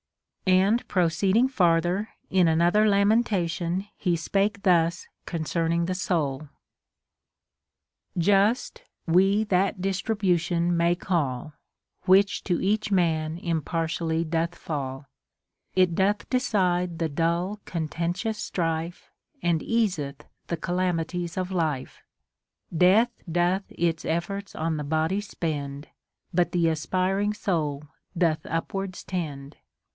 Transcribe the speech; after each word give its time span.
And 0.47 0.85
proceeding 0.89 1.47
farther, 1.47 2.09
in 2.31 2.47
another 2.47 2.85
lamentation 2.87 3.85
he 3.95 4.15
spake 4.17 4.63
thus 4.63 5.07
concerning 5.27 5.85
the 5.85 5.93
soul:— 5.95 6.49
Just 8.17 8.81
we 9.05 9.43
that 9.45 9.79
distribution 9.79 10.75
may 10.75 10.95
call, 10.95 11.53
Which 12.05 12.43
to 12.45 12.59
each 12.59 12.91
man 12.91 13.37
impartially 13.37 14.25
doth 14.25 14.55
fall. 14.55 15.05
It 15.75 15.93
doth 15.95 16.27
decide 16.29 16.97
the 16.99 17.07
dull 17.07 17.61
contentious 17.65 18.39
strife, 18.39 19.09
And 19.43 19.61
easeth 19.61 20.25
the 20.47 20.57
calamities 20.57 21.37
of 21.37 21.51
life. 21.51 22.01
Death 22.75 23.11
doth 23.31 23.63
its 23.69 24.03
eflbrts 24.03 24.59
on 24.59 24.75
the 24.77 24.83
body 24.83 25.21
spend; 25.21 25.89
But 26.33 26.51
the 26.51 26.67
aspiring 26.69 27.33
soul 27.33 27.83
dotli 28.17 28.41
.up 28.51 28.73
wards 28.73 29.03
tend. 29.03 29.55